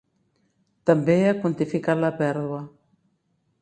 També 0.91 1.17
ha 1.27 1.37
quantificat 1.45 2.03
la 2.07 2.13
pèrdua. 2.25 2.67